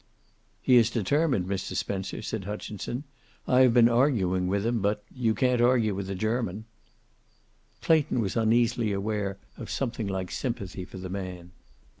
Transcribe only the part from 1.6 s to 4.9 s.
Spencer," said Hutchinson. "I have been arguing with him,